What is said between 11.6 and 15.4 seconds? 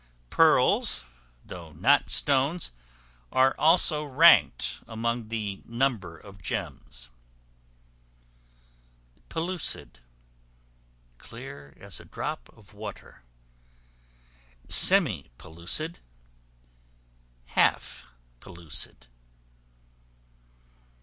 as a drop of water. Semi